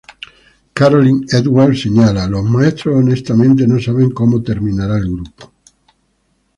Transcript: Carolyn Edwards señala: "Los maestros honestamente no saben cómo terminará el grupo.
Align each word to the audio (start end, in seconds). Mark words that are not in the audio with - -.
Carolyn 0.73 1.27
Edwards 1.31 1.83
señala: 1.83 2.27
"Los 2.27 2.43
maestros 2.49 2.95
honestamente 2.95 3.67
no 3.67 3.79
saben 3.79 4.09
cómo 4.09 4.41
terminará 4.41 4.97
el 4.97 5.05
grupo. 5.11 5.51